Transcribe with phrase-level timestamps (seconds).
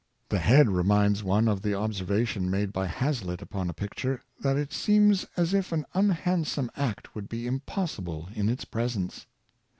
[0.29, 4.57] The head reminds one of the observation made by Haz Htt upon a picture, that
[4.57, 9.27] it seems as if an unhandsome act would be impossible in its presence.